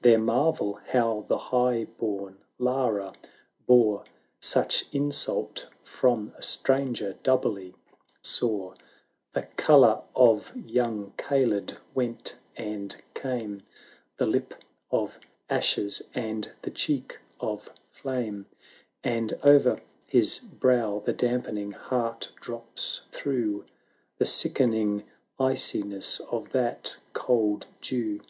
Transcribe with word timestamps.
Their 0.00 0.18
marvel 0.18 0.80
how 0.86 1.26
the 1.28 1.36
high 1.36 1.84
born 1.84 2.38
Lara 2.58 3.12
bore 3.66 4.04
Such 4.40 4.86
insult 4.92 5.68
from 5.82 6.32
a 6.38 6.40
stranger, 6.40 7.16
doubly 7.22 7.74
sore. 8.22 8.76
The 9.34 9.42
colour 9.42 10.00
of 10.16 10.56
young 10.56 11.12
Kaled 11.18 11.76
went 11.94 12.34
and 12.56 12.96
came— 13.12 13.60
The 14.16 14.24
lip 14.24 14.54
of 14.90 15.18
ashes, 15.50 16.00
and 16.14 16.50
the 16.62 16.70
cheek 16.70 17.18
of 17.38 17.68
tlame; 17.94 18.46
And 19.02 19.34
o'er 19.44 19.82
his 20.06 20.38
brow 20.38 21.02
the 21.04 21.12
dampening 21.12 21.72
heart 21.72 22.30
drops 22.40 23.02
threw 23.12 23.56
000 23.60 23.66
The 24.16 24.24
sickening 24.24 25.04
iciness 25.38 26.20
of 26.30 26.48
that 26.52 26.96
cold 27.12 27.66
dew. 27.82 28.20